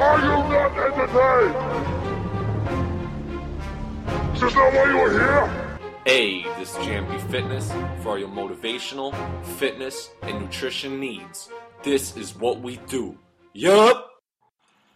Are 0.00 0.18
you 0.18 0.28
not 0.28 0.72
entertained? 0.78 1.56
Is 4.34 4.40
this 4.40 4.54
not 4.54 4.72
why 4.72 4.84
you 4.88 4.98
are 4.98 5.10
here? 5.10 5.78
Hey, 6.06 6.42
this 6.58 6.70
is 6.70 6.76
JMB 6.76 7.30
Fitness 7.30 7.70
for 8.02 8.18
your 8.18 8.30
motivational, 8.30 9.14
fitness, 9.58 10.08
and 10.22 10.40
nutrition 10.40 11.00
needs. 11.00 11.50
This 11.82 12.16
is 12.16 12.34
what 12.34 12.62
we 12.62 12.78
do. 12.88 13.18
Yup! 13.52 14.22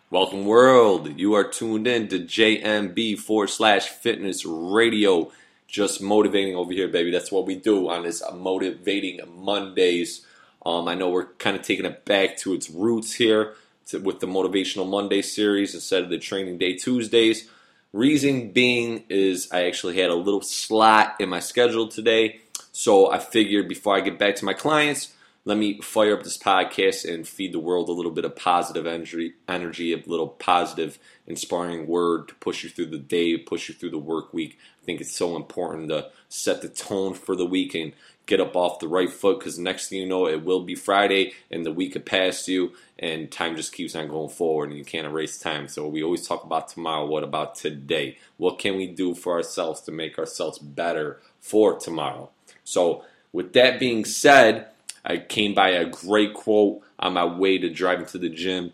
Welcome, 0.09 0.47
world. 0.47 1.21
You 1.21 1.35
are 1.35 1.45
tuned 1.45 1.87
in 1.87 2.09
to 2.09 2.21
JMB 2.21 3.19
forward 3.19 3.51
slash 3.51 3.89
fitness 3.89 4.47
radio. 4.47 5.31
Just 5.69 6.01
motivating 6.01 6.57
over 6.57 6.73
here, 6.73 6.89
baby. 6.89 7.11
That's 7.11 7.31
what 7.31 7.45
we 7.47 7.57
do 7.57 7.91
on 7.91 8.05
this 8.05 8.23
motivating 8.35 9.21
Mondays. 9.37 10.25
Um, 10.65 10.89
I 10.89 10.95
know 10.95 11.11
we're 11.11 11.27
kind 11.35 11.59
of 11.59 11.63
taking 11.63 11.85
it 11.85 12.07
back 12.07 12.39
to 12.39 12.55
its 12.55 12.71
roots 12.71 13.13
here 13.13 13.55
to, 13.87 13.99
with 13.99 14.21
the 14.21 14.27
Motivational 14.27 14.89
Monday 14.89 15.23
series 15.23 15.75
instead 15.75 16.03
of 16.03 16.11
the 16.11 16.19
Training 16.19 16.59
Day 16.59 16.75
Tuesdays. 16.75 17.49
Reason 17.93 18.51
being 18.51 19.05
is 19.09 19.49
I 19.53 19.65
actually 19.65 20.01
had 20.01 20.11
a 20.11 20.15
little 20.15 20.43
slot 20.43 21.17
in 21.21 21.29
my 21.29 21.41
schedule 21.41 21.89
today, 21.89 22.41
so 22.73 23.11
I 23.11 23.19
figured 23.19 23.69
before 23.69 23.97
I 23.97 24.01
get 24.01 24.19
back 24.19 24.37
to 24.37 24.45
my 24.45 24.55
clients, 24.55 25.13
let 25.47 25.59
me 25.59 25.79
fire 25.83 26.17
up 26.17 26.23
this 26.23 26.39
podcast 26.39 27.11
and 27.13 27.29
feed 27.29 27.53
the 27.53 27.59
world 27.59 27.89
a 27.89 27.93
little 27.93 28.11
bit 28.11 28.25
of 28.25 28.35
positive 28.35 28.87
energy, 28.87 29.35
energy, 29.47 29.93
a 29.93 30.03
little 30.07 30.29
positive, 30.29 30.99
inspiring 31.27 31.87
word 31.87 32.29
to 32.29 32.35
push 32.37 32.65
you 32.65 32.71
through 32.71 32.87
the 32.87 32.99
day, 32.99 33.37
push 33.37 33.69
you 33.69 33.75
through 33.75 33.91
the 33.91 33.99
work 33.99 34.33
week. 34.33 34.59
I 34.83 34.87
think 34.87 35.03
it's 35.03 35.15
so 35.15 35.37
important 35.37 35.91
to 35.91 36.11
set 36.31 36.63
the 36.63 36.69
tone 36.69 37.13
for 37.13 37.37
the 37.37 37.45
week 37.45 37.75
and 37.75 37.93
get 38.27 38.41
up 38.41 38.57
off 38.57 38.79
the 38.79 38.89
right 38.89 39.11
foot 39.11 39.39
because 39.39 39.59
next 39.59 39.89
thing 39.89 40.01
you 40.01 40.07
know, 40.07 40.27
it 40.27 40.43
will 40.43 40.63
be 40.63 40.75
Friday 40.75 41.35
and 41.51 41.67
the 41.67 41.73
week 41.73 41.93
had 41.93 42.07
passed 42.07 42.49
you 42.49 42.73
and 42.99 43.31
time 43.31 43.55
just 43.55 43.75
keeps 43.75 43.95
on 43.95 44.09
going 44.09 44.31
forward 44.31 44.71
and 44.71 44.79
you 44.79 44.85
can't 44.85 45.07
erase 45.07 45.39
time. 45.39 45.69
So 45.69 45.87
we 45.87 46.03
always 46.03 46.27
talk 46.27 46.45
about 46.45 46.69
tomorrow. 46.69 47.05
What 47.05 47.23
about 47.23 47.55
today? 47.55 48.17
What 48.39 48.59
can 48.59 48.77
we 48.77 48.87
do 48.87 49.15
for 49.15 49.35
ourselves 49.35 49.83
to 49.83 49.93
make 49.93 50.19
ourselves 50.19 50.59
better 50.59 51.21
for 51.39 51.79
tomorrow? 51.79 52.31
So 52.65 53.05
with 53.31 53.53
that 53.53 53.79
being 53.79 54.07
said, 54.07 54.69
I 55.05 55.19
came 55.19 55.55
by 55.55 55.71
a 55.71 55.85
great 55.85 56.35
quote 56.35 56.81
on 56.99 57.15
my 57.15 57.25
way 57.25 57.59
to 57.59 57.69
driving 57.69 58.07
to 58.07 58.19
the 58.19 58.31
gym, 58.31 58.73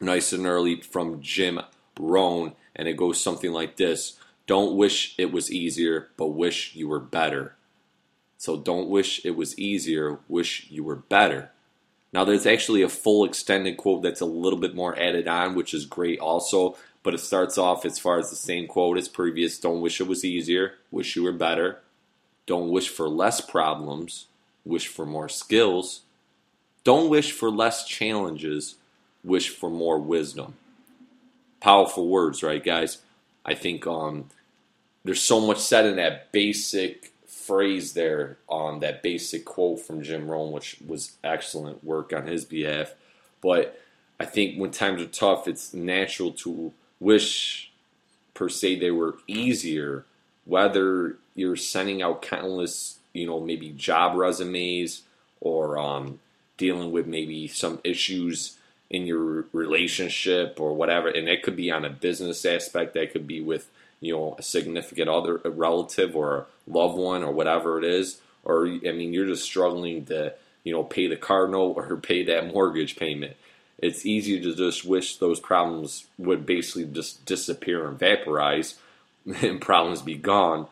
nice 0.00 0.32
and 0.32 0.46
early 0.46 0.80
from 0.80 1.22
Jim 1.22 1.60
Rohn, 1.98 2.52
and 2.76 2.88
it 2.88 2.96
goes 2.96 3.22
something 3.22 3.52
like 3.52 3.76
this 3.76 4.18
Don't 4.46 4.76
wish 4.76 5.14
it 5.18 5.32
was 5.32 5.50
easier, 5.50 6.08
but 6.16 6.28
wish 6.28 6.74
you 6.74 6.88
were 6.88 7.00
better. 7.00 7.56
So 8.36 8.56
don't 8.56 8.88
wish 8.88 9.24
it 9.24 9.36
was 9.36 9.56
easier, 9.58 10.18
wish 10.28 10.66
you 10.68 10.82
were 10.82 10.96
better. 10.96 11.52
Now, 12.12 12.24
there's 12.24 12.44
actually 12.44 12.82
a 12.82 12.88
full 12.88 13.24
extended 13.24 13.76
quote 13.78 14.02
that's 14.02 14.20
a 14.20 14.26
little 14.26 14.58
bit 14.58 14.74
more 14.74 14.98
added 14.98 15.26
on, 15.26 15.54
which 15.54 15.72
is 15.72 15.86
great 15.86 16.18
also, 16.18 16.76
but 17.02 17.14
it 17.14 17.20
starts 17.20 17.56
off 17.56 17.86
as 17.86 17.98
far 17.98 18.18
as 18.18 18.28
the 18.28 18.36
same 18.36 18.66
quote 18.66 18.98
as 18.98 19.08
previous 19.08 19.58
Don't 19.58 19.80
wish 19.80 20.00
it 20.00 20.06
was 20.06 20.24
easier, 20.24 20.74
wish 20.90 21.16
you 21.16 21.22
were 21.22 21.32
better. 21.32 21.80
Don't 22.44 22.70
wish 22.70 22.88
for 22.88 23.08
less 23.08 23.40
problems, 23.40 24.26
wish 24.64 24.88
for 24.88 25.06
more 25.06 25.28
skills. 25.28 26.02
Don't 26.84 27.10
wish 27.10 27.32
for 27.32 27.50
less 27.50 27.86
challenges, 27.86 28.76
wish 29.22 29.48
for 29.50 29.70
more 29.70 29.98
wisdom. 29.98 30.54
Powerful 31.60 32.08
words, 32.08 32.42
right, 32.42 32.62
guys? 32.62 32.98
I 33.44 33.54
think 33.54 33.86
um, 33.86 34.30
there's 35.04 35.22
so 35.22 35.40
much 35.40 35.58
said 35.58 35.86
in 35.86 35.96
that 35.96 36.32
basic 36.32 37.12
phrase 37.26 37.94
there, 37.94 38.38
on 38.48 38.74
um, 38.74 38.80
that 38.80 39.02
basic 39.02 39.44
quote 39.44 39.80
from 39.80 40.02
Jim 40.02 40.30
Rohn, 40.30 40.52
which 40.52 40.76
was 40.86 41.16
excellent 41.24 41.82
work 41.82 42.12
on 42.12 42.26
his 42.26 42.44
behalf. 42.44 42.94
But 43.40 43.80
I 44.20 44.24
think 44.24 44.58
when 44.58 44.70
times 44.70 45.02
are 45.02 45.06
tough, 45.06 45.48
it's 45.48 45.74
natural 45.74 46.30
to 46.32 46.72
wish, 47.00 47.72
per 48.34 48.48
se, 48.48 48.78
they 48.78 48.90
were 48.90 49.16
easier. 49.26 50.04
Whether 50.44 51.18
you're 51.34 51.56
sending 51.56 52.02
out 52.02 52.22
countless 52.22 52.98
you 53.12 53.26
know, 53.26 53.40
maybe 53.40 53.70
job 53.70 54.16
resumes 54.16 55.02
or 55.40 55.78
um, 55.78 56.20
dealing 56.56 56.92
with 56.92 57.06
maybe 57.06 57.48
some 57.48 57.80
issues 57.84 58.56
in 58.90 59.06
your 59.06 59.46
relationship 59.52 60.60
or 60.60 60.74
whatever. 60.74 61.08
And 61.08 61.28
it 61.28 61.42
could 61.42 61.56
be 61.56 61.70
on 61.70 61.84
a 61.84 61.90
business 61.90 62.44
aspect, 62.44 62.94
that 62.94 63.12
could 63.12 63.26
be 63.26 63.40
with, 63.40 63.68
you 64.00 64.14
know, 64.14 64.36
a 64.38 64.42
significant 64.42 65.08
other, 65.08 65.40
a 65.44 65.50
relative 65.50 66.14
or 66.14 66.36
a 66.36 66.46
loved 66.66 66.96
one 66.96 67.22
or 67.22 67.32
whatever 67.32 67.78
it 67.78 67.84
is. 67.84 68.20
Or, 68.44 68.66
I 68.66 68.92
mean, 68.92 69.12
you're 69.12 69.26
just 69.26 69.44
struggling 69.44 70.04
to, 70.06 70.34
you 70.64 70.72
know, 70.72 70.84
pay 70.84 71.06
the 71.06 71.16
car 71.16 71.48
note 71.48 71.74
or 71.76 71.96
pay 72.02 72.22
that 72.24 72.52
mortgage 72.52 72.96
payment. 72.96 73.36
It's 73.78 74.06
easy 74.06 74.40
to 74.40 74.54
just 74.54 74.84
wish 74.84 75.16
those 75.16 75.40
problems 75.40 76.06
would 76.18 76.46
basically 76.46 76.84
just 76.84 77.24
disappear 77.24 77.88
and 77.88 77.98
vaporize 77.98 78.76
and 79.42 79.60
problems 79.60 80.02
be 80.02 80.14
gone 80.14 80.68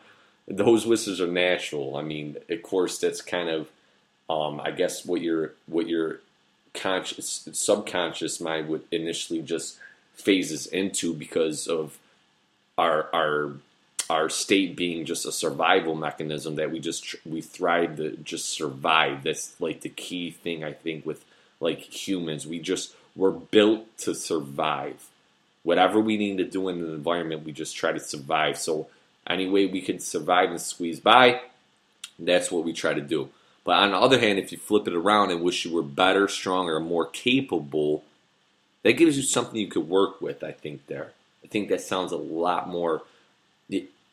those 0.51 0.85
whistles 0.85 1.21
are 1.21 1.27
natural. 1.27 1.95
I 1.95 2.01
mean, 2.01 2.37
of 2.49 2.61
course, 2.61 2.97
that's 2.97 3.21
kind 3.21 3.49
of, 3.49 3.69
um, 4.29 4.59
I 4.59 4.71
guess, 4.71 5.05
what 5.05 5.21
your 5.21 5.53
what 5.65 5.87
your 5.87 6.19
conscious 6.73 7.47
subconscious 7.51 8.39
mind 8.39 8.67
would 8.69 8.83
initially 8.91 9.41
just 9.41 9.77
phases 10.13 10.67
into 10.67 11.13
because 11.13 11.67
of 11.67 11.97
our 12.77 13.09
our 13.13 13.53
our 14.09 14.29
state 14.29 14.75
being 14.75 15.05
just 15.05 15.25
a 15.25 15.31
survival 15.31 15.95
mechanism 15.95 16.55
that 16.55 16.71
we 16.71 16.79
just 16.79 17.15
we 17.25 17.41
thrive 17.41 17.97
to 17.97 18.17
just 18.17 18.49
survive. 18.49 19.23
That's 19.23 19.59
like 19.59 19.81
the 19.81 19.89
key 19.89 20.31
thing 20.31 20.63
I 20.63 20.73
think 20.73 21.05
with 21.05 21.23
like 21.59 21.79
humans. 21.79 22.45
We 22.45 22.59
just 22.59 22.93
we're 23.15 23.31
built 23.31 23.97
to 23.99 24.13
survive. 24.13 25.07
Whatever 25.63 25.99
we 25.99 26.17
need 26.17 26.37
to 26.39 26.43
do 26.43 26.69
in 26.69 26.79
an 26.79 26.93
environment, 26.93 27.45
we 27.45 27.51
just 27.51 27.75
try 27.75 27.91
to 27.91 27.99
survive. 27.99 28.57
So 28.57 28.87
any 29.33 29.49
way 29.49 29.65
we 29.65 29.81
can 29.81 29.99
survive 29.99 30.49
and 30.49 30.61
squeeze 30.61 30.99
by, 30.99 31.41
that's 32.19 32.51
what 32.51 32.63
we 32.63 32.73
try 32.73 32.93
to 32.93 33.01
do. 33.01 33.29
But 33.63 33.77
on 33.77 33.91
the 33.91 33.97
other 33.97 34.19
hand, 34.19 34.39
if 34.39 34.51
you 34.51 34.57
flip 34.57 34.87
it 34.87 34.95
around 34.95 35.31
and 35.31 35.41
wish 35.41 35.65
you 35.65 35.73
were 35.73 35.83
better, 35.83 36.27
stronger, 36.27 36.79
more 36.79 37.05
capable, 37.05 38.03
that 38.83 38.93
gives 38.93 39.17
you 39.17 39.23
something 39.23 39.55
you 39.55 39.67
could 39.67 39.87
work 39.87 40.21
with, 40.21 40.43
I 40.43 40.51
think, 40.51 40.87
there. 40.87 41.11
I 41.43 41.47
think 41.47 41.69
that 41.69 41.81
sounds 41.81 42.11
a 42.11 42.17
lot 42.17 42.67
more. 42.67 43.03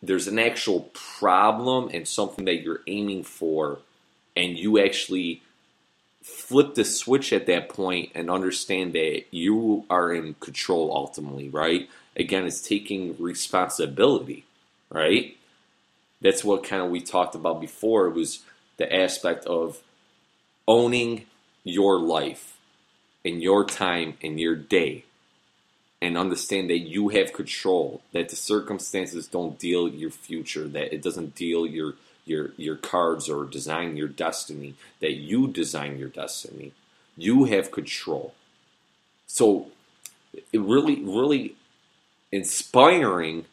There's 0.03 0.29
an 0.29 0.39
actual 0.39 0.91
problem 0.93 1.91
and 1.93 2.07
something 2.07 2.45
that 2.45 2.63
you're 2.63 2.83
aiming 2.87 3.25
for, 3.25 3.79
and 4.37 4.59
you 4.59 4.79
actually 4.79 5.43
flip 6.23 6.75
the 6.75 6.85
switch 6.85 7.33
at 7.33 7.47
that 7.47 7.69
point 7.69 8.13
and 8.15 8.31
understand 8.31 8.93
that 8.93 9.23
you 9.31 9.85
are 9.89 10.13
in 10.13 10.35
control 10.35 10.93
ultimately, 10.95 11.49
right? 11.49 11.89
Again, 12.17 12.45
it's 12.45 12.61
taking 12.61 13.17
responsibility 13.19 14.45
right? 14.91 15.37
That's 16.21 16.45
what 16.45 16.65
kind 16.65 16.83
of 16.83 16.91
we 16.91 17.01
talked 17.01 17.35
about 17.35 17.61
before. 17.61 18.07
It 18.07 18.15
was 18.15 18.41
the 18.77 18.93
aspect 18.93 19.45
of 19.47 19.81
owning 20.67 21.27
your 21.65 21.99
life 21.99 22.57
and 23.25 23.43
your 23.43 23.65
time 23.65 24.15
and 24.23 24.39
your 24.41 24.57
day 24.57 25.05
and 26.01 26.17
understand 26.17 26.71
that 26.71 26.79
you 26.79 27.09
have 27.09 27.33
control 27.33 28.01
that 28.13 28.29
the 28.29 28.37
circumstances 28.37 29.27
don't 29.27 29.59
deal 29.59 29.89
your 29.89 30.11
future 30.11 30.69
that 30.69 30.93
it 30.95 31.03
doesn't 31.03 31.35
deal 31.35 31.67
your 31.67 31.95
your 32.25 32.53
your 32.57 32.77
cards 32.77 33.29
or 33.29 33.45
design 33.45 33.97
your 33.97 34.09
destiny 34.09 34.75
that 35.01 35.13
you 35.13 35.49
design 35.49 35.99
your 35.99 36.09
destiny 36.09 36.73
you 37.17 37.45
have 37.45 37.73
control 37.73 38.35
so 39.27 39.67
it 40.53 40.61
really 40.61 41.03
really 41.03 41.55
inspiring 42.31 43.45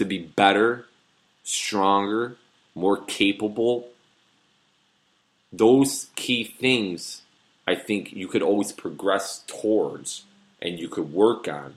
to 0.00 0.06
be 0.06 0.18
better, 0.18 0.86
stronger, 1.44 2.36
more 2.74 2.96
capable. 2.96 3.88
Those 5.52 6.08
key 6.16 6.42
things 6.42 7.20
I 7.66 7.74
think 7.74 8.14
you 8.14 8.26
could 8.26 8.40
always 8.40 8.72
progress 8.72 9.44
towards 9.46 10.24
and 10.62 10.78
you 10.78 10.88
could 10.88 11.12
work 11.12 11.46
on. 11.48 11.74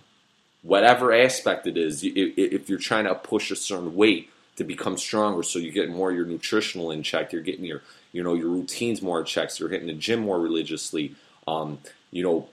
Whatever 0.61 1.11
aspect 1.13 1.67
it 1.67 1.75
is, 1.75 2.01
if 2.05 2.69
you're 2.69 2.79
trying 2.79 3.03
to 3.03 3.13
push 3.13 3.51
a 3.51 3.57
certain 3.57 3.93
weight 3.93 4.29
to 4.55 4.63
become 4.63 4.97
stronger, 4.97 5.43
so 5.43 5.59
you 5.59 5.71
get 5.71 5.89
more 5.89 6.13
your 6.13 6.25
nutritional 6.25 6.91
in 6.91 7.03
check, 7.03 7.33
you're 7.33 7.41
getting 7.41 7.65
your 7.65 7.81
you 8.13 8.23
know 8.23 8.35
your 8.35 8.47
routines 8.47 9.01
more 9.01 9.19
in 9.19 9.25
check, 9.25 9.51
so 9.51 9.65
you're 9.65 9.71
hitting 9.71 9.87
the 9.87 9.93
gym 9.93 10.21
more 10.21 10.39
religiously. 10.39 11.15
Um, 11.45 11.79
you 12.11 12.23
know, 12.23 12.47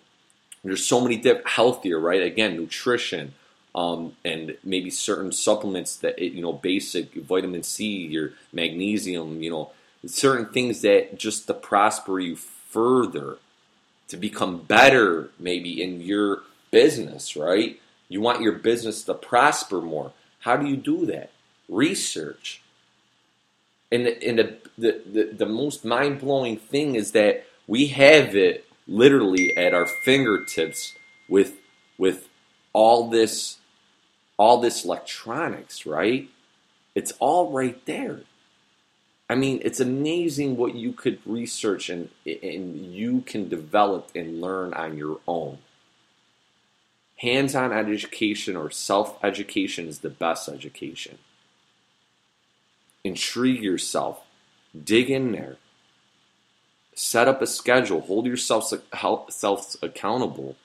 there's 0.65 0.85
so 0.85 1.01
many 1.01 1.17
different 1.17 1.47
healthier, 1.47 2.01
right? 2.01 2.23
Again, 2.23 2.57
nutrition, 2.57 3.35
um, 3.75 4.17
and 4.25 4.57
maybe 4.65 4.91
certain 4.91 5.33
supplements 5.33 5.97
that 5.97 6.19
you 6.19 6.43
know, 6.43 6.53
basic 6.53 7.15
vitamin 7.15 7.63
C, 7.63 8.07
your 8.07 8.33
magnesium, 8.53 9.43
you 9.43 9.51
know, 9.51 9.71
certain 10.07 10.47
things 10.47 10.81
that 10.83 11.19
just 11.19 11.47
to 11.47 11.55
prosper 11.55 12.19
you 12.19 12.37
further, 12.37 13.39
to 14.09 14.17
become 14.17 14.59
better, 14.63 15.31
maybe 15.39 15.83
in 15.83 16.01
your 16.01 16.43
business, 16.71 17.37
right? 17.37 17.81
You 18.09 18.21
want 18.21 18.43
your 18.43 18.53
business 18.53 19.05
to 19.05 19.15
prosper 19.15 19.81
more. 19.81 20.13
How 20.41 20.57
do 20.57 20.67
you 20.67 20.77
do 20.77 21.07
that? 21.07 21.31
Research. 21.69 22.63
And 23.93 24.07
the, 24.07 24.25
and 24.27 24.39
the, 24.39 24.57
the, 24.79 25.03
the, 25.07 25.25
the 25.33 25.47
most 25.47 25.85
mind 25.85 26.21
blowing 26.21 26.57
thing 26.57 26.95
is 26.97 27.13
that 27.13 27.45
we 27.67 27.89
have 27.89 28.35
it 28.35 28.65
literally 28.89 29.57
at 29.57 29.73
our 29.73 29.87
fingertips 29.87 30.95
with 31.29 31.55
with 31.97 32.29
all 32.73 33.09
this 33.09 33.59
all 34.41 34.57
this 34.57 34.87
electronics, 34.87 35.85
right? 35.85 36.31
It's 36.95 37.13
all 37.19 37.53
right 37.53 37.85
there. 37.85 38.21
I 39.29 39.35
mean, 39.35 39.61
it's 39.63 39.81
amazing 39.81 40.57
what 40.57 40.75
you 40.75 40.95
could 40.95 41.21
research 41.27 41.91
and 41.91 42.09
and 42.25 42.95
you 42.95 43.21
can 43.21 43.51
develop 43.51 44.09
and 44.15 44.41
learn 44.41 44.73
on 44.73 44.97
your 44.97 45.21
own. 45.29 45.59
Hands-on 47.19 47.71
education 47.71 48.57
or 48.57 48.71
self-education 48.71 49.87
is 49.87 49.99
the 49.99 50.09
best 50.09 50.49
education. 50.49 51.19
Intrigue 53.05 53.63
yourself. 53.63 54.23
Dig 54.73 55.11
in 55.11 55.33
there. 55.33 55.59
Set 56.95 57.29
up 57.29 57.43
a 57.43 57.47
schedule. 57.47 58.01
Hold 58.01 58.25
yourself 58.25 58.73
self 59.29 59.77
accountable. 59.83 60.57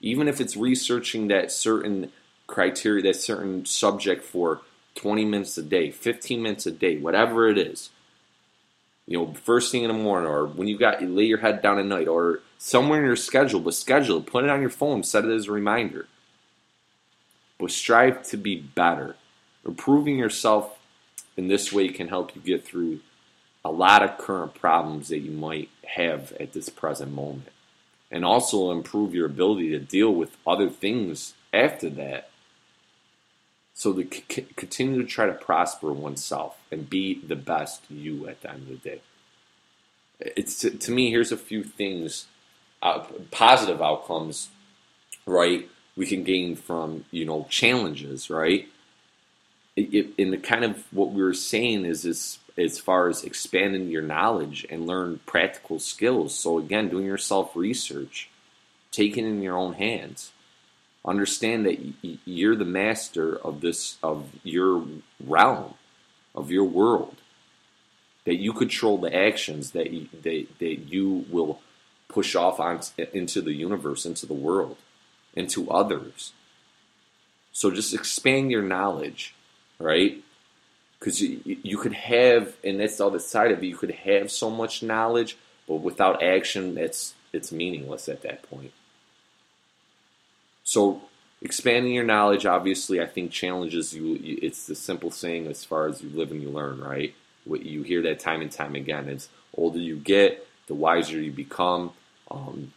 Even 0.00 0.26
if 0.26 0.40
it's 0.40 0.56
researching 0.56 1.28
that 1.28 1.52
certain 1.52 2.10
criteria, 2.50 3.02
that 3.04 3.16
certain 3.16 3.64
subject 3.64 4.24
for 4.24 4.60
20 4.96 5.24
minutes 5.24 5.56
a 5.56 5.62
day, 5.62 5.90
15 5.90 6.42
minutes 6.42 6.66
a 6.66 6.70
day, 6.70 6.98
whatever 6.98 7.48
it 7.48 7.56
is. 7.56 7.90
You 9.06 9.18
know, 9.18 9.34
first 9.34 9.72
thing 9.72 9.82
in 9.82 9.88
the 9.88 9.94
morning, 9.94 10.30
or 10.30 10.46
when 10.46 10.68
you 10.68 10.78
got 10.78 11.00
you 11.00 11.08
lay 11.08 11.24
your 11.24 11.38
head 11.38 11.62
down 11.62 11.78
at 11.78 11.86
night, 11.86 12.06
or 12.08 12.40
somewhere 12.58 13.00
in 13.00 13.06
your 13.06 13.16
schedule, 13.16 13.60
but 13.60 13.74
schedule 13.74 14.18
it, 14.18 14.26
put 14.26 14.44
it 14.44 14.50
on 14.50 14.60
your 14.60 14.70
phone, 14.70 15.02
set 15.02 15.24
it 15.24 15.34
as 15.34 15.46
a 15.46 15.52
reminder. 15.52 16.06
But 17.58 17.70
strive 17.70 18.22
to 18.28 18.36
be 18.36 18.56
better. 18.56 19.16
Improving 19.66 20.18
yourself 20.18 20.78
in 21.36 21.48
this 21.48 21.72
way 21.72 21.88
can 21.88 22.08
help 22.08 22.34
you 22.34 22.42
get 22.42 22.64
through 22.64 23.00
a 23.64 23.70
lot 23.70 24.02
of 24.02 24.18
current 24.18 24.54
problems 24.54 25.08
that 25.08 25.18
you 25.18 25.30
might 25.30 25.68
have 25.86 26.32
at 26.40 26.52
this 26.52 26.68
present 26.68 27.12
moment. 27.12 27.48
And 28.10 28.24
also 28.24 28.70
improve 28.72 29.14
your 29.14 29.26
ability 29.26 29.70
to 29.70 29.78
deal 29.78 30.12
with 30.12 30.36
other 30.46 30.68
things 30.68 31.34
after 31.52 31.90
that. 31.90 32.30
So 33.80 33.94
to 33.94 34.06
c- 34.28 34.46
continue 34.56 35.00
to 35.00 35.08
try 35.08 35.24
to 35.24 35.32
prosper 35.32 35.90
oneself 35.90 36.58
and 36.70 36.90
be 36.90 37.14
the 37.14 37.34
best 37.34 37.80
you 37.90 38.28
at 38.28 38.42
the 38.42 38.50
end 38.50 38.64
of 38.64 38.68
the 38.68 38.90
day. 38.90 39.00
It's 40.20 40.58
to, 40.58 40.68
to 40.68 40.90
me. 40.90 41.08
Here's 41.08 41.32
a 41.32 41.36
few 41.38 41.64
things, 41.64 42.26
uh, 42.82 43.06
positive 43.30 43.80
outcomes, 43.80 44.50
right? 45.24 45.66
We 45.96 46.04
can 46.04 46.24
gain 46.24 46.56
from 46.56 47.06
you 47.10 47.24
know 47.24 47.46
challenges, 47.48 48.28
right? 48.28 48.68
It, 49.76 50.10
in 50.18 50.30
the 50.30 50.36
kind 50.36 50.62
of 50.64 50.84
what 50.90 51.12
we 51.12 51.22
were 51.22 51.32
saying 51.32 51.86
is 51.86 52.02
this 52.02 52.38
as 52.58 52.78
far 52.78 53.08
as 53.08 53.24
expanding 53.24 53.88
your 53.88 54.02
knowledge 54.02 54.66
and 54.68 54.86
learn 54.86 55.20
practical 55.24 55.78
skills. 55.78 56.38
So 56.38 56.58
again, 56.58 56.90
doing 56.90 57.06
your 57.06 57.16
self 57.16 57.56
research, 57.56 58.28
taking 58.92 59.24
it 59.24 59.30
in 59.30 59.40
your 59.40 59.56
own 59.56 59.72
hands. 59.72 60.32
Understand 61.04 61.66
that 61.66 61.78
you're 62.24 62.56
the 62.56 62.64
master 62.64 63.36
of 63.36 63.60
this 63.60 63.96
of 64.02 64.28
your 64.42 64.84
realm, 65.24 65.74
of 66.34 66.50
your 66.50 66.64
world. 66.64 67.16
That 68.26 68.36
you 68.36 68.52
control 68.52 68.98
the 68.98 69.14
actions 69.14 69.70
that 69.70 69.90
you, 69.90 70.08
that, 70.22 70.46
that 70.58 70.78
you 70.92 71.24
will 71.30 71.60
push 72.08 72.36
off 72.36 72.60
on, 72.60 72.80
into 73.14 73.40
the 73.40 73.54
universe, 73.54 74.04
into 74.04 74.26
the 74.26 74.34
world, 74.34 74.76
into 75.34 75.70
others. 75.70 76.32
So 77.52 77.70
just 77.70 77.94
expand 77.94 78.50
your 78.50 78.62
knowledge, 78.62 79.34
right? 79.78 80.22
because 81.00 81.20
you, 81.20 81.40
you 81.44 81.78
could 81.78 81.94
have, 81.94 82.54
and 82.62 82.78
that's 82.78 82.98
the 82.98 83.06
other 83.06 83.18
side 83.18 83.50
of 83.50 83.62
it. 83.62 83.66
You 83.66 83.76
could 83.76 83.90
have 83.90 84.30
so 84.30 84.50
much 84.50 84.82
knowledge, 84.82 85.36
but 85.66 85.76
without 85.76 86.22
action, 86.22 86.76
it's 86.78 87.14
it's 87.32 87.50
meaningless 87.50 88.08
at 88.08 88.22
that 88.22 88.42
point. 88.42 88.72
So 90.70 91.02
expanding 91.42 91.92
your 91.92 92.04
knowledge, 92.04 92.46
obviously, 92.46 93.00
I 93.00 93.06
think 93.06 93.32
challenges 93.32 93.92
you. 93.92 94.16
It's 94.22 94.68
the 94.68 94.76
simple 94.76 95.10
saying 95.10 95.48
as 95.48 95.64
far 95.64 95.88
as 95.88 96.00
you 96.00 96.10
live 96.10 96.30
and 96.30 96.40
you 96.40 96.48
learn, 96.48 96.80
right? 96.80 97.12
What 97.44 97.66
you 97.66 97.82
hear 97.82 98.02
that 98.02 98.20
time 98.20 98.40
and 98.40 98.52
time 98.52 98.76
again. 98.76 99.08
It's 99.08 99.28
older 99.52 99.80
you 99.80 99.96
get, 99.96 100.46
the 100.68 100.74
wiser 100.74 101.20
you 101.20 101.32
become. 101.32 101.90
Um, 102.30 102.72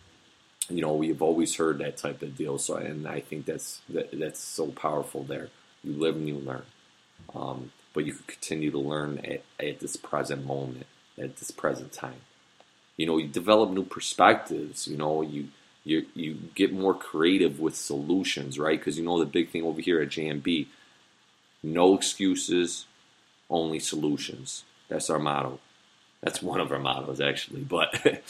you 0.69 0.81
know, 0.81 0.95
we've 0.95 1.21
always 1.21 1.55
heard 1.55 1.77
that 1.77 1.97
type 1.97 2.23
of 2.23 2.35
deal. 2.35 2.57
So, 2.57 2.77
and 2.77 3.07
I 3.07 3.19
think 3.19 3.45
that's 3.45 3.81
that, 3.89 4.09
that's 4.11 4.39
so 4.39 4.69
powerful. 4.71 5.23
There, 5.23 5.49
you 5.83 5.93
live 5.93 6.15
and 6.15 6.27
you 6.27 6.39
learn. 6.39 6.63
Um, 7.35 7.73
but 7.93 8.07
you 8.07 8.13
can 8.13 8.25
continue 8.25 8.71
to 8.71 8.79
learn 8.79 9.19
at, 9.19 9.43
at 9.63 9.81
this 9.81 9.97
present 9.97 10.47
moment, 10.47 10.87
at 11.19 11.37
this 11.37 11.51
present 11.51 11.93
time. 11.93 12.21
You 12.97 13.05
know, 13.05 13.19
you 13.19 13.27
develop 13.27 13.69
new 13.69 13.83
perspectives. 13.83 14.87
You 14.87 14.97
know, 14.97 15.21
you 15.21 15.49
you 15.83 16.05
you 16.15 16.37
get 16.55 16.73
more 16.73 16.93
creative 16.93 17.59
with 17.59 17.75
solutions, 17.75 18.57
right? 18.57 18.79
Because 18.79 18.97
you 18.97 19.03
know 19.03 19.19
the 19.19 19.25
big 19.25 19.49
thing 19.49 19.63
over 19.63 19.81
here 19.81 20.01
at 20.01 20.09
JMB, 20.09 20.67
no 21.61 21.95
excuses, 21.95 22.85
only 23.49 23.79
solutions. 23.79 24.63
That's 24.87 25.09
our 25.09 25.19
motto. 25.19 25.59
That's 26.21 26.41
one 26.41 26.59
of 26.59 26.71
our 26.71 26.79
mottos 26.79 27.19
actually, 27.19 27.61
but 27.61 28.23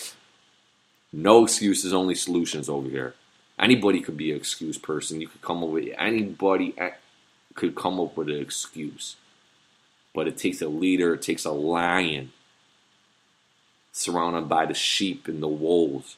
no 1.13 1.43
excuses, 1.43 1.93
only 1.93 2.15
solutions 2.15 2.69
over 2.69 2.89
here. 2.89 3.15
Anybody 3.59 4.01
could 4.01 4.17
be 4.17 4.31
an 4.31 4.37
excuse 4.37 4.79
person. 4.79 5.21
You 5.21 5.27
could 5.27 5.41
come 5.41 5.63
up 5.63 5.69
with 5.69 5.89
anybody 5.97 6.75
could 7.53 7.75
come 7.75 7.99
up 7.99 8.17
with 8.17 8.29
an 8.29 8.39
excuse. 8.39 9.15
But 10.13 10.27
it 10.27 10.37
takes 10.37 10.61
a 10.61 10.67
leader, 10.67 11.13
it 11.13 11.21
takes 11.21 11.45
a 11.45 11.51
lion 11.51 12.31
surrounded 13.91 14.49
by 14.49 14.65
the 14.65 14.73
sheep 14.73 15.27
and 15.27 15.41
the 15.41 15.47
wolves 15.47 16.17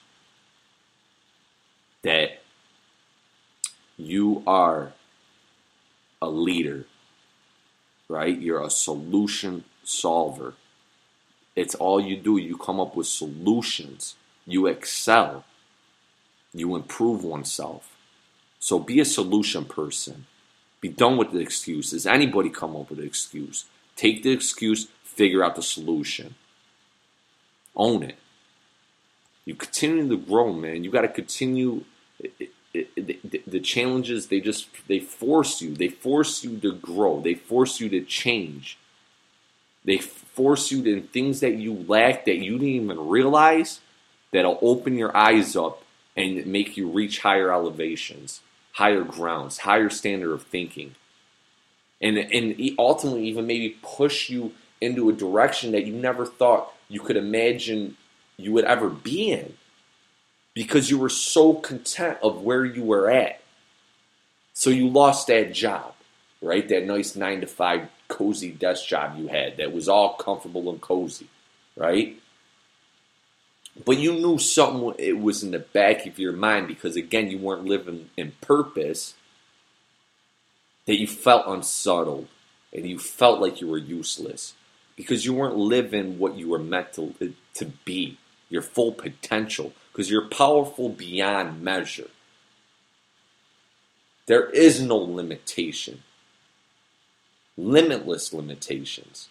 that 2.06 2.40
you 3.98 4.44
are 4.46 4.94
a 6.22 6.30
leader, 6.30 6.86
right? 8.07 8.40
You're 8.40 8.63
a 8.63 8.69
solution 8.69 9.63
solver. 9.84 10.54
It's 11.56 11.74
all 11.74 12.00
you 12.00 12.16
do. 12.16 12.38
You 12.38 12.57
come 12.57 12.80
up 12.80 12.96
with 12.96 13.07
solutions. 13.07 14.16
You 14.46 14.68
excel. 14.68 15.46
You 16.54 16.75
improve 16.75 17.24
oneself. 17.24 17.98
So 18.60 18.78
be 18.78 19.00
a 19.00 19.06
solution 19.06 19.66
person. 19.66 20.28
Be 20.81 20.90
done 20.90 21.18
with 21.18 21.31
the 21.31 21.40
excuses. 21.40 22.06
Anybody 22.06 22.50
come 22.50 22.75
up 22.75 22.92
with 22.92 23.00
an 23.00 23.08
excuse. 23.08 23.66
Take 23.96 24.22
the 24.22 24.31
excuse, 24.31 24.90
figure 25.04 25.44
out 25.44 25.56
the 25.56 25.63
solution. 25.63 26.36
Own 27.75 28.04
it. 28.04 28.18
You 29.46 29.56
continue 29.56 30.08
to 30.08 30.18
grow, 30.18 30.54
man. 30.54 30.84
You 30.84 30.92
got 30.92 31.01
to 31.01 31.08
continue. 31.08 31.84
It, 32.20 33.50
the 33.50 33.62
challenges 33.62 34.28
they 34.28 34.42
just 34.42 34.68
they 34.88 35.00
force 35.00 35.62
you. 35.62 35.74
They 35.75 35.88
force 35.88 36.44
you 36.44 36.58
to 36.60 36.74
grow. 36.74 37.22
They 37.22 37.36
force 37.36 37.80
you 37.80 37.88
to 37.89 38.01
change. 38.04 38.78
They 39.86 39.98
force 39.98 40.72
you 40.72 40.84
to 40.84 41.01
things 41.01 41.39
that 41.39 41.56
you 41.56 41.86
lack 41.88 42.25
that 42.25 42.38
you 42.38 42.54
didn't 42.54 42.68
even 42.68 43.08
realize. 43.08 43.80
That'll 44.34 44.60
open 44.62 44.98
your 44.98 45.16
eyes 45.16 45.56
up 45.56 45.84
and 46.18 46.46
make 46.48 46.75
you 46.75 46.89
reach 46.89 47.20
higher 47.20 47.54
elevations, 47.54 48.42
higher 48.74 49.04
grounds, 49.04 49.60
higher 49.60 49.89
standard 49.89 50.34
of 50.34 50.44
thinking 50.44 50.96
and 52.01 52.18
and 52.18 52.72
ultimately 52.78 53.28
even 53.28 53.48
maybe 53.48 53.78
push 53.82 54.30
you 54.30 54.54
into 54.82 55.10
a 55.10 55.13
direction 55.13 55.72
that 55.72 55.86
you 55.86 55.94
never 55.94 56.25
thought 56.25 56.74
you 56.89 57.00
could 57.00 57.18
imagine 57.18 57.98
you 58.38 58.51
would 58.51 58.66
ever 58.66 58.89
be 58.89 59.32
in 59.32 59.54
because 60.56 60.90
you 60.90 60.98
were 60.98 61.10
so 61.10 61.54
content 61.54 62.18
of 62.24 62.42
where 62.42 62.66
you 62.66 62.84
were 62.84 63.12
at. 63.12 63.42
So 64.54 64.72
you 64.72 64.90
lost 64.90 65.28
that 65.28 65.54
job, 65.54 65.94
right? 66.42 66.68
That 66.68 66.86
nice 66.86 67.16
9 67.16 67.42
to 67.42 67.48
5 67.48 67.90
cozy 68.08 68.52
desk 68.52 68.88
job 68.88 69.18
you 69.18 69.28
had 69.28 69.58
that 69.58 69.74
was 69.74 69.88
all 69.88 70.14
comfortable 70.14 70.70
and 70.72 70.82
cozy, 70.82 71.28
right? 71.76 72.18
But 73.84 73.98
you 73.98 74.14
knew 74.14 74.38
something 74.38 74.94
it 74.98 75.20
was 75.20 75.44
in 75.44 75.52
the 75.52 75.60
back 75.60 76.08
of 76.08 76.18
your 76.18 76.32
mind 76.32 76.68
because 76.68 76.96
again 76.96 77.30
you 77.30 77.38
weren't 77.38 77.66
living 77.66 78.10
in 78.16 78.32
purpose 78.40 79.16
that 80.86 80.98
you 80.98 81.08
felt 81.08 81.48
unsettled 81.48 82.28
and 82.72 82.88
you 82.88 82.98
felt 82.98 83.42
like 83.42 83.60
you 83.60 83.68
were 83.68 83.78
useless 83.78 84.54
because 84.96 85.26
you 85.26 85.34
weren't 85.34 85.58
living 85.58 86.20
what 86.20 86.36
you 86.36 86.50
were 86.50 86.60
meant 86.60 86.94
to, 86.94 87.14
to 87.54 87.66
be, 87.84 88.18
your 88.50 88.62
full 88.62 88.94
potential, 88.94 89.74
because 89.96 90.12
you're 90.12 90.28
powerful 90.28 90.90
beyond 90.90 91.62
measure. 91.62 92.10
There 94.25 94.50
is 94.50 94.82
no 94.82 94.98
limitation, 94.98 96.04
limitless 97.56 98.34
limitations. 98.34 99.30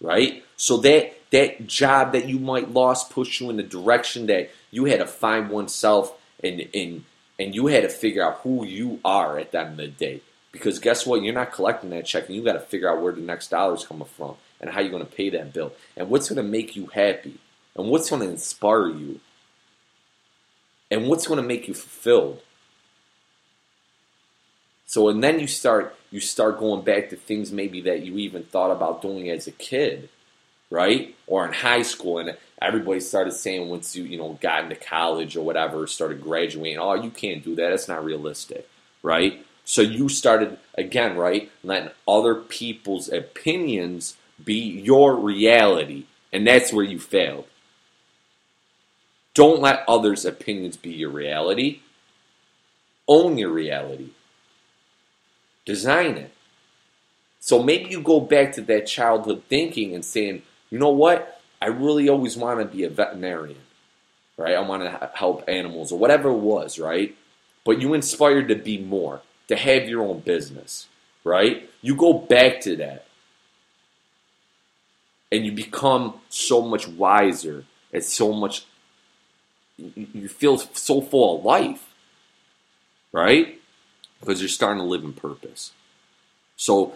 Right? 0.00 0.44
So 0.56 0.78
that 0.78 1.18
that 1.30 1.66
job 1.66 2.12
that 2.12 2.26
you 2.26 2.38
might 2.38 2.70
lost 2.70 3.10
pushed 3.10 3.38
you 3.38 3.50
in 3.50 3.58
the 3.58 3.62
direction 3.62 4.26
that 4.28 4.50
you 4.70 4.86
had 4.86 5.00
to 5.00 5.06
find 5.06 5.50
oneself 5.50 6.16
and 6.42 6.68
and 6.72 7.04
and 7.38 7.54
you 7.54 7.66
had 7.66 7.82
to 7.82 7.90
figure 7.90 8.24
out 8.24 8.38
who 8.38 8.64
you 8.64 8.98
are 9.04 9.38
at 9.38 9.52
the 9.52 9.60
end 9.60 9.72
of 9.72 9.76
the 9.76 9.88
day. 9.88 10.22
Because 10.52 10.78
guess 10.78 11.04
what? 11.04 11.22
You're 11.22 11.34
not 11.34 11.52
collecting 11.52 11.90
that 11.90 12.06
check, 12.06 12.26
and 12.26 12.34
you 12.34 12.42
got 12.42 12.54
to 12.54 12.60
figure 12.60 12.90
out 12.90 13.02
where 13.02 13.12
the 13.12 13.20
next 13.20 13.48
dollar 13.48 13.74
is 13.74 13.84
coming 13.84 14.08
from 14.08 14.36
and 14.58 14.70
how 14.70 14.80
you're 14.80 14.90
going 14.90 15.04
to 15.04 15.12
pay 15.12 15.28
that 15.30 15.52
bill 15.52 15.72
and 15.96 16.08
what's 16.08 16.30
going 16.30 16.42
to 16.42 16.50
make 16.50 16.74
you 16.74 16.86
happy 16.86 17.38
and 17.78 17.88
what's 17.88 18.10
going 18.10 18.22
to 18.22 18.28
inspire 18.28 18.88
you. 18.88 19.20
And 20.90 21.06
what's 21.06 21.26
going 21.26 21.40
to 21.40 21.46
make 21.46 21.68
you 21.68 21.74
fulfilled? 21.74 22.40
So 24.86 25.10
and 25.10 25.22
then 25.22 25.38
you 25.38 25.46
start 25.46 25.94
you 26.10 26.18
start 26.18 26.58
going 26.58 26.82
back 26.82 27.10
to 27.10 27.16
things 27.16 27.52
maybe 27.52 27.82
that 27.82 28.02
you 28.02 28.16
even 28.16 28.42
thought 28.44 28.70
about 28.70 29.02
doing 29.02 29.28
as 29.28 29.46
a 29.46 29.52
kid, 29.52 30.08
right? 30.70 31.14
Or 31.26 31.46
in 31.46 31.52
high 31.52 31.82
school 31.82 32.18
and 32.18 32.36
everybody 32.60 33.00
started 33.00 33.32
saying 33.32 33.68
once 33.68 33.94
you, 33.94 34.04
you 34.04 34.16
know, 34.16 34.38
got 34.40 34.64
into 34.64 34.76
college 34.76 35.36
or 35.36 35.44
whatever, 35.44 35.86
started 35.86 36.22
graduating, 36.22 36.78
oh, 36.78 36.94
you 36.94 37.10
can't 37.10 37.44
do 37.44 37.54
that. 37.56 37.72
It's 37.72 37.86
not 37.86 38.02
realistic, 38.02 38.66
right? 39.02 39.44
So 39.66 39.82
you 39.82 40.08
started 40.08 40.58
again, 40.78 41.18
right? 41.18 41.50
Letting 41.62 41.90
other 42.08 42.34
people's 42.34 43.10
opinions 43.12 44.16
be 44.42 44.54
your 44.54 45.16
reality, 45.16 46.06
and 46.32 46.46
that's 46.46 46.72
where 46.72 46.84
you 46.84 46.98
failed. 46.98 47.44
Don't 49.38 49.60
let 49.60 49.84
others' 49.86 50.24
opinions 50.24 50.76
be 50.76 50.90
your 50.90 51.10
reality. 51.10 51.78
Own 53.06 53.38
your 53.38 53.50
reality. 53.50 54.08
Design 55.64 56.16
it. 56.16 56.32
So 57.38 57.62
maybe 57.62 57.88
you 57.88 58.00
go 58.00 58.18
back 58.18 58.50
to 58.54 58.62
that 58.62 58.88
childhood 58.88 59.44
thinking 59.48 59.94
and 59.94 60.04
saying, 60.04 60.42
you 60.70 60.80
know 60.80 60.90
what? 60.90 61.40
I 61.62 61.66
really 61.66 62.08
always 62.08 62.36
want 62.36 62.58
to 62.58 62.64
be 62.64 62.82
a 62.82 62.90
veterinarian, 62.90 63.60
right? 64.36 64.56
I 64.56 64.60
want 64.60 64.82
to 64.82 65.10
help 65.14 65.44
animals 65.46 65.92
or 65.92 66.00
whatever 66.00 66.30
it 66.30 66.38
was, 66.38 66.80
right? 66.80 67.14
But 67.64 67.80
you 67.80 67.94
inspired 67.94 68.48
to 68.48 68.56
be 68.56 68.76
more, 68.78 69.22
to 69.46 69.54
have 69.54 69.88
your 69.88 70.02
own 70.02 70.18
business, 70.18 70.88
right? 71.22 71.70
You 71.80 71.94
go 71.94 72.12
back 72.12 72.60
to 72.62 72.74
that 72.78 73.06
and 75.30 75.46
you 75.46 75.52
become 75.52 76.14
so 76.28 76.60
much 76.60 76.88
wiser 76.88 77.66
and 77.92 78.02
so 78.02 78.32
much, 78.32 78.66
you 79.78 80.28
feel 80.28 80.58
so 80.58 81.00
full 81.00 81.38
of 81.38 81.44
life, 81.44 81.86
right? 83.12 83.58
because 84.20 84.40
you're 84.40 84.48
starting 84.48 84.82
to 84.82 84.88
live 84.88 85.04
in 85.04 85.12
purpose. 85.12 85.72
So 86.56 86.94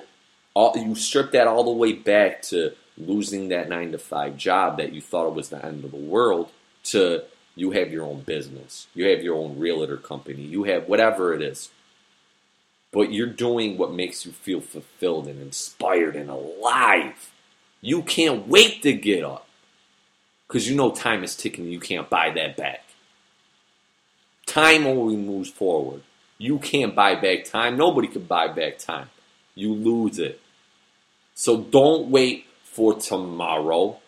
all, 0.55 0.77
you 0.77 0.95
strip 0.95 1.33
that 1.33 1.47
all 1.47 1.65
the 1.65 1.71
way 1.71 1.93
back 1.93 2.43
to 2.43 2.73
losing 2.99 3.49
that 3.49 3.69
nine 3.69 3.93
to 3.93 3.99
five 3.99 4.37
job 4.37 4.79
that 4.79 4.93
you 4.93 5.01
thought 5.01 5.35
was 5.35 5.49
the 5.49 5.65
end 5.65 5.85
of 5.85 5.91
the 5.91 5.97
world 5.97 6.51
to 6.85 7.25
you 7.55 7.71
have 7.73 7.93
your 7.93 8.05
own 8.05 8.21
business, 8.23 8.87
you 8.95 9.07
have 9.09 9.23
your 9.23 9.37
own 9.37 9.59
realtor 9.59 9.99
company, 9.99 10.43
you 10.43 10.65
have 10.65 10.89
whatever 10.89 11.35
it 11.35 11.43
is. 11.43 11.71
But 12.91 13.13
you're 13.13 13.27
doing 13.27 13.79
what 13.79 13.93
makes 13.93 14.27
you 14.27 14.33
feel 14.33 14.61
fulfilled 14.61 15.27
and 15.27 15.41
inspired 15.41 16.17
and 16.17 16.29
alive. 16.29 17.31
You 17.81 18.03
can't 18.03 18.47
wait 18.49 18.83
to 18.83 18.93
get 18.93 19.25
up 19.25 19.47
because 20.53 20.69
you 20.69 20.77
know 20.77 20.91
time 20.91 21.25
is 21.25 21.35
ticking 21.35 21.65
and 21.65 21.73
you 21.73 21.81
can't 21.81 22.11
buy 22.11 22.29
that 22.29 22.59
back. 22.59 22.85
Time 24.45 24.87
only 24.87 25.17
moves 25.17 25.49
forward. 25.49 26.03
You 26.37 26.59
can't 26.59 26.95
buy 26.95 27.15
back 27.15 27.45
time. 27.45 27.79
Nobody 27.79 28.07
can 28.07 28.25
buy 28.25 28.49
back 28.49 28.77
time. 28.77 29.09
You 29.55 29.73
lose 29.73 30.19
it. 30.19 30.43
So 31.35 31.59
don't 31.59 32.11
wait 32.11 32.45
for 32.65 32.93
tomorrow. 32.93 33.99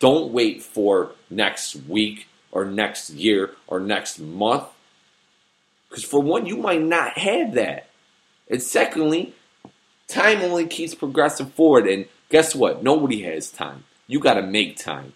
Don't 0.00 0.32
wait 0.32 0.64
for 0.64 1.12
next 1.30 1.76
week 1.76 2.26
or 2.50 2.64
next 2.64 3.10
year 3.10 3.52
or 3.68 3.78
next 3.78 4.18
month. 4.18 4.64
Because 5.88 6.02
for 6.02 6.18
one, 6.18 6.44
you 6.44 6.56
might 6.56 6.82
not 6.82 7.16
have 7.18 7.54
that. 7.54 7.88
And 8.50 8.60
secondly, 8.60 9.32
time 10.08 10.42
only 10.42 10.66
keeps 10.66 10.96
progressing 10.96 11.50
forward. 11.50 11.86
And 11.86 12.06
guess 12.30 12.52
what? 12.52 12.82
Nobody 12.82 13.22
has 13.22 13.48
time. 13.48 13.84
You 14.08 14.18
got 14.18 14.34
to 14.34 14.42
make 14.42 14.76
time. 14.76 15.12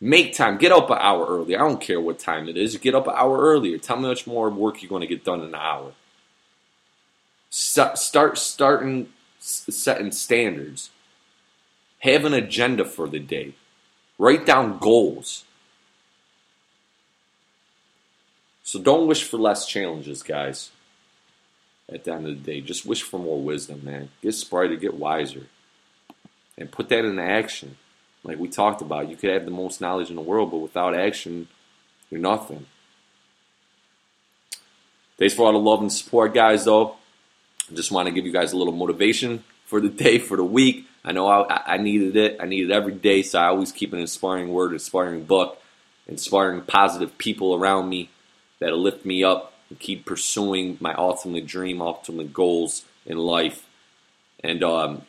Make 0.00 0.34
time. 0.34 0.58
Get 0.58 0.72
up 0.72 0.90
an 0.90 0.98
hour 1.00 1.26
early. 1.26 1.56
I 1.56 1.60
don't 1.60 1.80
care 1.80 2.00
what 2.00 2.18
time 2.18 2.48
it 2.48 2.56
is. 2.56 2.76
Get 2.76 2.94
up 2.94 3.08
an 3.08 3.14
hour 3.16 3.38
earlier. 3.38 3.78
Tell 3.78 3.96
me 3.96 4.04
how 4.04 4.08
much 4.10 4.26
more 4.26 4.48
work 4.48 4.80
you're 4.80 4.88
going 4.88 5.00
to 5.00 5.08
get 5.08 5.24
done 5.24 5.40
in 5.40 5.48
an 5.48 5.54
hour. 5.54 5.92
Start, 7.50 7.98
start 7.98 8.38
starting 8.38 9.08
setting 9.40 10.12
standards. 10.12 10.90
Have 12.00 12.24
an 12.24 12.34
agenda 12.34 12.84
for 12.84 13.08
the 13.08 13.18
day. 13.18 13.54
Write 14.18 14.46
down 14.46 14.78
goals. 14.78 15.44
So 18.62 18.80
don't 18.80 19.06
wish 19.06 19.24
for 19.24 19.38
less 19.38 19.66
challenges, 19.66 20.22
guys. 20.22 20.70
At 21.90 22.04
the 22.04 22.12
end 22.12 22.28
of 22.28 22.44
the 22.44 22.52
day, 22.52 22.60
just 22.60 22.84
wish 22.84 23.02
for 23.02 23.18
more 23.18 23.40
wisdom, 23.40 23.80
man. 23.82 24.10
Get 24.20 24.34
smarter, 24.34 24.76
get 24.76 24.94
wiser, 24.94 25.46
and 26.58 26.70
put 26.70 26.90
that 26.90 27.04
into 27.04 27.22
action. 27.22 27.78
Like 28.24 28.38
we 28.38 28.48
talked 28.48 28.82
about, 28.82 29.08
you 29.08 29.16
could 29.16 29.30
have 29.30 29.44
the 29.44 29.50
most 29.50 29.80
knowledge 29.80 30.10
in 30.10 30.16
the 30.16 30.22
world, 30.22 30.50
but 30.50 30.58
without 30.58 30.94
action, 30.94 31.48
you're 32.10 32.20
nothing. 32.20 32.66
Thanks 35.18 35.34
for 35.34 35.46
all 35.46 35.52
the 35.52 35.58
love 35.58 35.80
and 35.80 35.92
support, 35.92 36.34
guys, 36.34 36.64
though. 36.64 36.96
I 37.70 37.74
just 37.74 37.90
want 37.90 38.06
to 38.06 38.14
give 38.14 38.24
you 38.24 38.32
guys 38.32 38.52
a 38.52 38.56
little 38.56 38.72
motivation 38.72 39.44
for 39.66 39.80
the 39.80 39.88
day, 39.88 40.18
for 40.18 40.36
the 40.36 40.44
week. 40.44 40.86
I 41.04 41.12
know 41.12 41.26
I, 41.26 41.74
I 41.74 41.76
needed 41.78 42.16
it. 42.16 42.38
I 42.40 42.46
need 42.46 42.70
it 42.70 42.72
every 42.72 42.94
day, 42.94 43.22
so 43.22 43.38
I 43.38 43.46
always 43.46 43.72
keep 43.72 43.92
an 43.92 43.98
inspiring 43.98 44.50
word, 44.50 44.72
inspiring 44.72 45.24
book, 45.24 45.60
inspiring 46.06 46.62
positive 46.62 47.18
people 47.18 47.54
around 47.54 47.88
me 47.88 48.10
that'll 48.58 48.80
lift 48.80 49.04
me 49.04 49.24
up 49.24 49.52
and 49.70 49.78
keep 49.78 50.06
pursuing 50.06 50.76
my 50.80 50.94
ultimate 50.94 51.46
dream, 51.46 51.82
ultimate 51.82 52.32
goals 52.32 52.84
in 53.04 53.18
life. 53.18 53.66
And 54.42 54.62
um, 54.62 55.02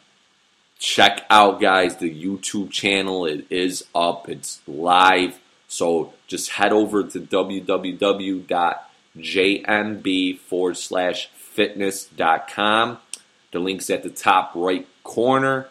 check 0.80 1.26
out, 1.30 1.62
guys, 1.62 1.98
the 1.98 2.10
YouTube 2.10 2.72
channel. 2.72 3.26
It 3.26 3.46
is 3.52 3.86
up, 3.94 4.28
it's 4.30 4.62
live. 4.68 5.40
So 5.68 6.14
just 6.26 6.50
head 6.52 6.74
over 6.74 7.04
to 7.04 7.20
www.jmb 7.20 7.60
forward 10.40 10.78
slash 10.78 11.28
fitness.com. 11.36 12.98
The 13.52 13.60
link's 13.60 13.90
at 13.90 14.04
the 14.04 14.10
top 14.10 14.54
right 14.56 14.88
corner. 15.04 15.68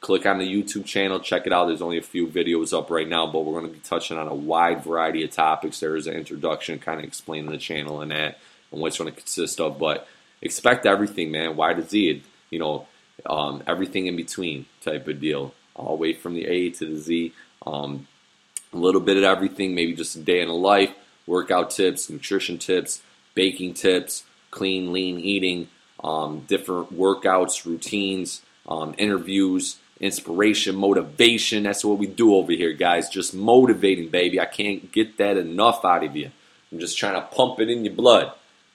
Click 0.00 0.26
on 0.26 0.38
the 0.38 0.46
YouTube 0.46 0.84
channel, 0.84 1.18
check 1.18 1.46
it 1.46 1.52
out. 1.52 1.66
There's 1.66 1.82
only 1.82 1.98
a 1.98 2.02
few 2.02 2.26
videos 2.26 2.76
up 2.78 2.90
right 2.90 3.08
now, 3.08 3.26
but 3.26 3.40
we're 3.44 3.58
going 3.58 3.72
to 3.72 3.78
be 3.78 3.80
touching 3.80 4.18
on 4.18 4.28
a 4.28 4.34
wide 4.34 4.84
variety 4.84 5.24
of 5.24 5.30
topics. 5.30 5.80
There 5.80 5.96
is 5.96 6.06
an 6.06 6.14
introduction 6.14 6.78
kind 6.78 6.98
of 6.98 7.06
explaining 7.06 7.50
the 7.50 7.58
channel 7.58 8.02
and 8.02 8.10
that 8.10 8.38
and 8.70 8.80
what 8.80 8.88
it's 8.88 8.98
going 8.98 9.10
to 9.10 9.16
consist 9.16 9.60
of. 9.60 9.78
But 9.78 10.06
expect 10.42 10.84
everything, 10.84 11.30
man. 11.30 11.56
Y 11.56 11.72
to 11.72 11.82
Z. 11.82 12.22
You 12.50 12.58
know, 12.58 12.86
um, 13.26 13.62
everything 13.66 14.06
in 14.06 14.16
between 14.16 14.66
type 14.80 15.08
of 15.08 15.20
deal, 15.20 15.54
all 15.74 15.96
the 15.96 16.02
way 16.02 16.12
from 16.12 16.34
the 16.34 16.46
A 16.46 16.70
to 16.70 16.86
the 16.86 16.96
Z. 16.96 17.32
Um, 17.66 18.06
a 18.72 18.76
little 18.76 19.00
bit 19.00 19.16
of 19.16 19.24
everything, 19.24 19.74
maybe 19.74 19.94
just 19.94 20.16
a 20.16 20.20
day 20.20 20.40
in 20.40 20.48
a 20.48 20.54
life, 20.54 20.92
workout 21.26 21.70
tips, 21.70 22.10
nutrition 22.10 22.58
tips, 22.58 23.02
baking 23.34 23.74
tips, 23.74 24.24
clean, 24.50 24.92
lean 24.92 25.18
eating, 25.18 25.68
um, 26.02 26.40
different 26.40 26.92
workouts, 26.96 27.64
routines, 27.64 28.42
um, 28.68 28.94
interviews, 28.98 29.78
inspiration, 30.00 30.76
motivation. 30.76 31.62
That's 31.62 31.84
what 31.84 31.98
we 31.98 32.06
do 32.06 32.34
over 32.34 32.52
here, 32.52 32.72
guys. 32.72 33.08
Just 33.08 33.34
motivating, 33.34 34.08
baby. 34.10 34.40
I 34.40 34.46
can't 34.46 34.90
get 34.92 35.18
that 35.18 35.36
enough 35.36 35.84
out 35.84 36.04
of 36.04 36.16
you. 36.16 36.30
I'm 36.70 36.78
just 36.78 36.98
trying 36.98 37.14
to 37.14 37.22
pump 37.22 37.60
it 37.60 37.70
in 37.70 37.84
your 37.84 37.94
blood. 37.94 38.32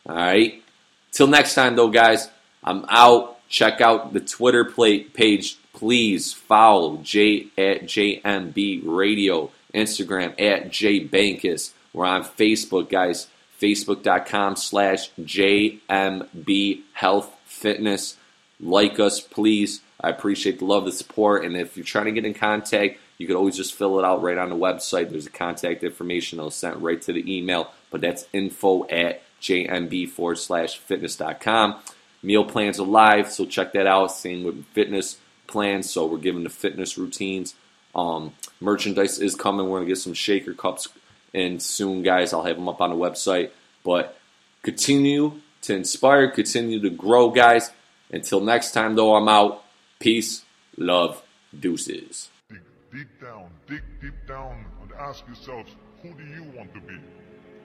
All 0.08 0.15
right. 0.15 0.63
Till 1.12 1.27
next 1.27 1.55
time, 1.55 1.75
though, 1.75 1.89
guys. 1.89 2.29
I'm 2.63 2.86
out. 2.89 3.38
Check 3.49 3.81
out 3.81 4.13
the 4.13 4.19
Twitter 4.19 4.63
page. 4.63 5.57
Please 5.73 6.33
follow 6.33 6.97
J 6.97 7.47
at 7.57 7.83
JMB 7.83 8.81
Radio, 8.85 9.51
Instagram 9.73 10.31
at 10.39 10.69
JBankus. 10.69 11.71
We're 11.93 12.05
on 12.05 12.23
Facebook, 12.23 12.89
guys. 12.89 13.27
Facebook.com 13.59 14.55
slash 14.55 15.11
JMB 15.19 16.81
Health 16.93 17.35
Fitness. 17.45 18.17
Like 18.59 18.99
us, 18.99 19.19
please. 19.19 19.81
I 19.99 20.09
appreciate 20.09 20.59
the 20.59 20.65
love, 20.65 20.85
the 20.85 20.91
support. 20.91 21.43
And 21.43 21.57
if 21.57 21.75
you're 21.75 21.85
trying 21.85 22.05
to 22.05 22.11
get 22.11 22.25
in 22.25 22.33
contact, 22.33 22.99
you 23.17 23.27
can 23.27 23.35
always 23.35 23.57
just 23.57 23.73
fill 23.73 23.99
it 23.99 24.05
out 24.05 24.21
right 24.21 24.37
on 24.37 24.49
the 24.49 24.55
website. 24.55 25.09
There's 25.09 25.27
a 25.27 25.31
contact 25.31 25.83
information 25.83 26.37
that'll 26.37 26.51
sent 26.51 26.77
right 26.77 27.01
to 27.01 27.11
the 27.11 27.37
email, 27.37 27.71
but 27.91 28.01
that's 28.01 28.25
info 28.31 28.87
at 28.87 29.21
jmb 29.41 30.09
forward 30.09 30.37
slash 30.37 30.77
fitness.com. 30.77 31.75
Meal 32.21 32.43
plans 32.45 32.79
are 32.79 32.85
live, 32.85 33.31
so 33.31 33.45
check 33.45 33.73
that 33.73 33.88
out. 33.88 34.11
Same 34.11 34.43
with 34.43 34.65
fitness 34.67 35.17
plans, 35.47 35.89
so 35.89 36.05
we're 36.05 36.17
giving 36.17 36.43
the 36.43 36.49
fitness 36.49 36.97
routines. 36.97 37.55
Um, 37.95 38.33
merchandise 38.59 39.19
is 39.19 39.35
coming. 39.35 39.69
We're 39.69 39.79
gonna 39.79 39.88
get 39.88 39.97
some 39.97 40.13
shaker 40.13 40.53
cups 40.53 40.89
and 41.33 41.61
soon, 41.61 42.03
guys. 42.03 42.33
I'll 42.33 42.43
have 42.43 42.55
them 42.55 42.69
up 42.69 42.81
on 42.81 42.89
the 42.89 42.95
website. 42.95 43.51
But 43.83 44.17
continue 44.63 45.41
to 45.61 45.75
inspire, 45.75 46.29
continue 46.29 46.81
to 46.81 46.89
grow, 46.89 47.29
guys. 47.29 47.71
Until 48.11 48.41
next 48.41 48.71
time, 48.71 48.95
though, 48.95 49.15
I'm 49.15 49.27
out. 49.27 49.63
Peace, 49.99 50.43
love, 50.77 51.21
deuces. 51.57 52.29
Dig 52.49 52.61
deep 52.91 53.21
down, 53.21 53.49
dig 53.67 53.83
deep 54.01 54.13
down, 54.27 54.65
and 54.81 54.91
ask 54.99 55.25
yourselves, 55.27 55.75
who 56.01 56.13
do 56.13 56.23
you 56.23 56.43
want 56.55 56.73
to 56.73 56.81
be? 56.81 56.99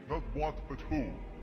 Not 0.08 0.22
what, 0.34 0.54
but 0.68 0.80
who. 0.82 1.06